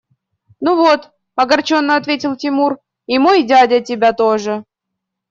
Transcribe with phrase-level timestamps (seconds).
[0.63, 4.63] –Ну вот,– огорченно ответил Тимур,– и мой дядя тебя тоже!